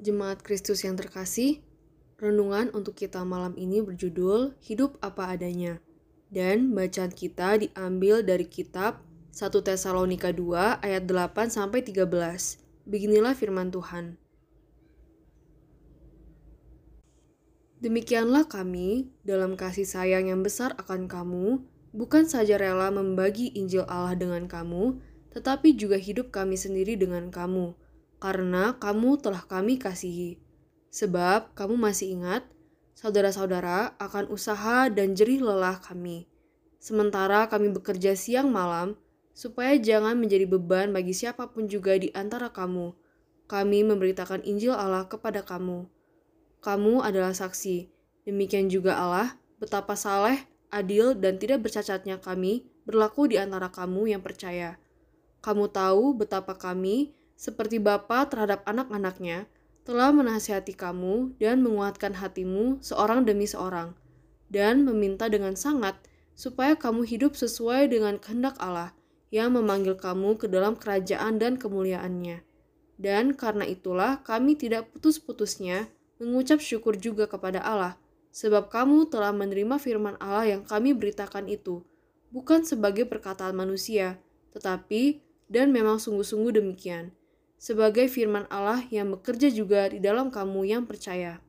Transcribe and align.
Jemaat 0.00 0.40
Kristus 0.40 0.80
yang 0.80 0.96
terkasih, 0.96 1.60
renungan 2.16 2.72
untuk 2.72 2.96
kita 2.96 3.20
malam 3.20 3.52
ini 3.60 3.84
berjudul 3.84 4.56
Hidup 4.64 4.96
Apa 5.04 5.36
Adanya. 5.36 5.76
Dan 6.32 6.72
bacaan 6.72 7.12
kita 7.12 7.60
diambil 7.60 8.24
dari 8.24 8.48
kitab 8.48 9.04
1 9.36 9.52
Tesalonika 9.60 10.32
2 10.32 10.80
ayat 10.80 11.04
8 11.04 11.52
sampai 11.52 11.84
13. 11.84 12.08
Beginilah 12.88 13.36
firman 13.36 13.68
Tuhan. 13.68 14.16
Demikianlah 17.84 18.48
kami 18.48 19.12
dalam 19.20 19.52
kasih 19.52 19.84
sayang 19.84 20.32
yang 20.32 20.40
besar 20.40 20.72
akan 20.80 21.12
kamu, 21.12 21.60
bukan 21.92 22.24
saja 22.24 22.56
rela 22.56 22.88
membagi 22.88 23.52
Injil 23.52 23.84
Allah 23.84 24.16
dengan 24.16 24.48
kamu, 24.48 24.96
tetapi 25.36 25.76
juga 25.76 26.00
hidup 26.00 26.32
kami 26.32 26.56
sendiri 26.56 26.96
dengan 26.96 27.28
kamu, 27.28 27.76
karena 28.20 28.76
kamu 28.76 29.18
telah 29.18 29.42
kami 29.48 29.80
kasihi. 29.80 30.36
Sebab 30.92 31.56
kamu 31.56 31.80
masih 31.80 32.20
ingat, 32.20 32.44
saudara-saudara, 32.92 33.96
akan 33.96 34.28
usaha 34.28 34.92
dan 34.92 35.16
jerih 35.16 35.40
lelah 35.40 35.80
kami. 35.80 36.28
Sementara 36.76 37.48
kami 37.48 37.72
bekerja 37.72 38.12
siang 38.12 38.52
malam, 38.52 38.94
supaya 39.32 39.80
jangan 39.80 40.20
menjadi 40.20 40.44
beban 40.44 40.92
bagi 40.92 41.16
siapa 41.16 41.48
pun 41.48 41.64
juga 41.64 41.96
di 41.96 42.12
antara 42.12 42.52
kamu. 42.52 42.92
Kami 43.48 43.82
memberitakan 43.82 44.44
Injil 44.44 44.76
Allah 44.76 45.08
kepada 45.08 45.42
kamu. 45.42 45.88
Kamu 46.60 47.00
adalah 47.00 47.32
saksi. 47.32 47.88
Demikian 48.28 48.68
juga 48.68 49.00
Allah, 49.00 49.40
betapa 49.56 49.96
saleh, 49.96 50.44
adil, 50.68 51.16
dan 51.16 51.40
tidak 51.40 51.64
bercacatnya 51.64 52.20
kami 52.20 52.68
berlaku 52.84 53.32
di 53.32 53.40
antara 53.40 53.72
kamu 53.72 54.12
yang 54.12 54.22
percaya. 54.22 54.76
Kamu 55.40 55.72
tahu 55.72 56.20
betapa 56.20 56.52
kami, 56.58 57.16
seperti 57.40 57.80
Bapa 57.80 58.28
terhadap 58.28 58.60
anak-anaknya, 58.68 59.48
telah 59.88 60.12
menasihati 60.12 60.76
kamu 60.76 61.40
dan 61.40 61.64
menguatkan 61.64 62.12
hatimu 62.20 62.84
seorang 62.84 63.24
demi 63.24 63.48
seorang, 63.48 63.96
dan 64.52 64.84
meminta 64.84 65.24
dengan 65.32 65.56
sangat 65.56 65.96
supaya 66.36 66.76
kamu 66.76 67.08
hidup 67.08 67.32
sesuai 67.32 67.88
dengan 67.88 68.20
kehendak 68.20 68.60
Allah 68.60 68.92
yang 69.32 69.56
memanggil 69.56 69.96
kamu 69.96 70.36
ke 70.36 70.52
dalam 70.52 70.76
kerajaan 70.76 71.40
dan 71.40 71.56
kemuliaannya. 71.56 72.44
Dan 73.00 73.32
karena 73.32 73.64
itulah 73.64 74.20
kami 74.20 74.60
tidak 74.60 74.92
putus-putusnya 74.92 75.88
mengucap 76.20 76.60
syukur 76.60 77.00
juga 77.00 77.24
kepada 77.24 77.64
Allah, 77.64 77.96
sebab 78.36 78.68
kamu 78.68 79.08
telah 79.08 79.32
menerima 79.32 79.80
firman 79.80 80.20
Allah 80.20 80.60
yang 80.60 80.62
kami 80.68 80.92
beritakan 80.92 81.48
itu, 81.48 81.80
bukan 82.28 82.68
sebagai 82.68 83.08
perkataan 83.08 83.56
manusia, 83.56 84.20
tetapi 84.52 85.24
dan 85.48 85.72
memang 85.72 85.96
sungguh-sungguh 85.96 86.60
demikian 86.60 87.16
sebagai 87.60 88.08
firman 88.08 88.48
Allah 88.48 88.80
yang 88.88 89.12
bekerja 89.12 89.52
juga 89.52 89.92
di 89.92 90.00
dalam 90.00 90.32
kamu 90.32 90.64
yang 90.64 90.88
percaya. 90.88 91.44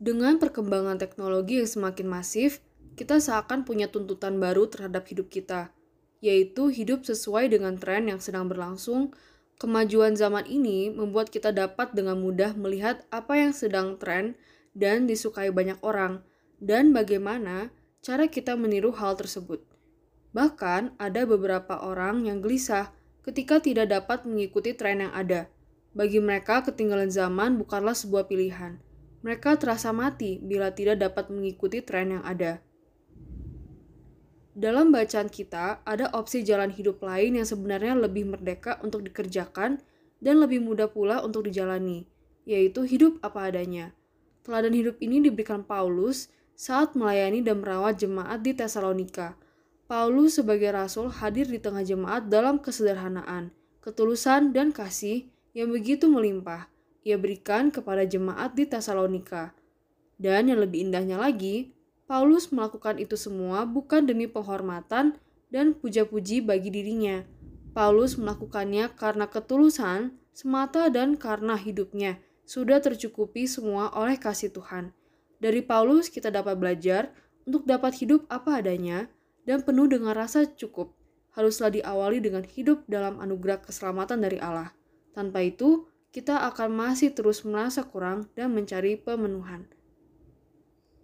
Dengan 0.00 0.40
perkembangan 0.40 0.96
teknologi 0.96 1.60
yang 1.60 1.68
semakin 1.68 2.08
masif, 2.08 2.64
kita 2.96 3.20
seakan 3.20 3.68
punya 3.68 3.92
tuntutan 3.92 4.40
baru 4.40 4.64
terhadap 4.66 5.04
hidup 5.12 5.28
kita, 5.28 5.70
yaitu 6.24 6.72
hidup 6.72 7.04
sesuai 7.04 7.52
dengan 7.52 7.76
tren 7.76 8.08
yang 8.08 8.18
sedang 8.18 8.48
berlangsung. 8.48 9.12
Kemajuan 9.60 10.14
zaman 10.16 10.46
ini 10.48 10.88
membuat 10.88 11.28
kita 11.28 11.52
dapat 11.52 11.92
dengan 11.92 12.16
mudah 12.22 12.56
melihat 12.56 13.04
apa 13.12 13.36
yang 13.36 13.52
sedang 13.52 13.98
tren 14.00 14.38
dan 14.72 15.04
disukai 15.04 15.50
banyak 15.50 15.76
orang, 15.84 16.22
dan 16.62 16.94
bagaimana 16.94 17.74
cara 18.00 18.30
kita 18.30 18.54
meniru 18.54 18.94
hal 18.94 19.18
tersebut. 19.18 19.60
Bahkan, 20.30 20.94
ada 21.02 21.26
beberapa 21.26 21.82
orang 21.82 22.22
yang 22.22 22.38
gelisah 22.38 22.94
ketika 23.28 23.60
tidak 23.60 23.92
dapat 23.92 24.24
mengikuti 24.24 24.72
tren 24.72 25.04
yang 25.04 25.12
ada. 25.12 25.52
Bagi 25.92 26.16
mereka, 26.16 26.64
ketinggalan 26.64 27.12
zaman 27.12 27.60
bukanlah 27.60 27.92
sebuah 27.92 28.24
pilihan. 28.24 28.80
Mereka 29.20 29.60
terasa 29.60 29.92
mati 29.92 30.40
bila 30.40 30.72
tidak 30.72 31.04
dapat 31.04 31.28
mengikuti 31.28 31.84
tren 31.84 32.16
yang 32.16 32.24
ada. 32.24 32.64
Dalam 34.56 34.88
bacaan 34.88 35.28
kita, 35.28 35.84
ada 35.84 36.08
opsi 36.16 36.40
jalan 36.40 36.72
hidup 36.72 37.04
lain 37.04 37.36
yang 37.36 37.44
sebenarnya 37.44 38.00
lebih 38.00 38.32
merdeka 38.32 38.80
untuk 38.80 39.04
dikerjakan 39.04 39.84
dan 40.24 40.34
lebih 40.40 40.64
mudah 40.64 40.88
pula 40.88 41.20
untuk 41.20 41.44
dijalani, 41.44 42.08
yaitu 42.48 42.88
hidup 42.88 43.20
apa 43.20 43.52
adanya. 43.52 43.92
Teladan 44.40 44.72
hidup 44.72 44.96
ini 45.04 45.20
diberikan 45.20 45.68
Paulus 45.68 46.32
saat 46.56 46.96
melayani 46.96 47.44
dan 47.44 47.60
merawat 47.60 48.00
jemaat 48.00 48.40
di 48.40 48.56
Tesalonika– 48.56 49.36
Paulus 49.88 50.36
sebagai 50.36 50.68
rasul 50.68 51.08
hadir 51.08 51.48
di 51.48 51.56
tengah 51.56 51.80
jemaat 51.80 52.28
dalam 52.28 52.60
kesederhanaan, 52.60 53.48
ketulusan, 53.80 54.52
dan 54.52 54.68
kasih 54.68 55.32
yang 55.56 55.72
begitu 55.72 56.12
melimpah 56.12 56.68
ia 57.08 57.16
berikan 57.16 57.72
kepada 57.72 58.04
jemaat 58.04 58.52
di 58.52 58.68
Tesalonika. 58.68 59.56
Dan 60.20 60.52
yang 60.52 60.60
lebih 60.60 60.84
indahnya 60.84 61.16
lagi, 61.16 61.72
Paulus 62.04 62.52
melakukan 62.52 63.00
itu 63.00 63.16
semua 63.16 63.64
bukan 63.64 64.04
demi 64.04 64.28
penghormatan 64.28 65.16
dan 65.48 65.72
puja-puji 65.72 66.44
bagi 66.44 66.68
dirinya. 66.68 67.24
Paulus 67.72 68.20
melakukannya 68.20 68.92
karena 68.92 69.24
ketulusan 69.24 70.12
semata 70.36 70.92
dan 70.92 71.16
karena 71.16 71.56
hidupnya 71.56 72.20
sudah 72.44 72.84
tercukupi 72.84 73.48
semua 73.48 73.88
oleh 73.96 74.20
kasih 74.20 74.52
Tuhan. 74.52 74.92
Dari 75.40 75.64
Paulus 75.64 76.12
kita 76.12 76.28
dapat 76.28 76.60
belajar 76.60 77.08
untuk 77.48 77.64
dapat 77.64 77.96
hidup 78.04 78.28
apa 78.28 78.60
adanya, 78.60 79.08
dan 79.48 79.64
penuh 79.64 79.88
dengan 79.88 80.12
rasa 80.12 80.44
cukup 80.44 80.92
haruslah 81.32 81.72
diawali 81.72 82.20
dengan 82.20 82.44
hidup 82.44 82.84
dalam 82.84 83.16
anugerah 83.16 83.64
keselamatan 83.64 84.20
dari 84.20 84.36
Allah. 84.36 84.76
Tanpa 85.16 85.40
itu, 85.40 85.88
kita 86.12 86.44
akan 86.52 86.68
masih 86.76 87.16
terus 87.16 87.40
merasa 87.48 87.80
kurang 87.88 88.28
dan 88.36 88.52
mencari 88.52 89.00
pemenuhan. 89.00 89.64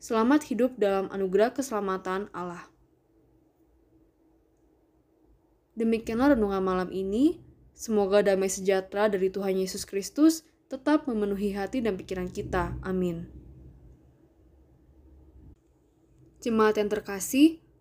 Selamat 0.00 0.48
hidup 0.48 0.80
dalam 0.80 1.12
anugerah 1.12 1.52
keselamatan 1.52 2.32
Allah. 2.32 2.64
Demikianlah 5.76 6.32
renungan 6.32 6.64
malam 6.64 6.88
ini. 6.88 7.44
Semoga 7.76 8.24
damai 8.24 8.48
sejahtera 8.48 9.12
dari 9.12 9.28
Tuhan 9.28 9.60
Yesus 9.60 9.84
Kristus 9.84 10.48
tetap 10.68 11.04
memenuhi 11.04 11.52
hati 11.52 11.84
dan 11.84 11.96
pikiran 12.00 12.32
kita. 12.32 12.76
Amin. 12.84 13.28
Jemaat 16.40 16.80
yang 16.80 16.88
terkasih, 16.88 17.60